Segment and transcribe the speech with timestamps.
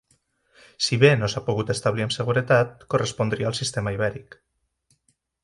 [0.85, 4.41] Si bé no s'ha pogut establir amb seguretat, correspondria al sistema Ibèric.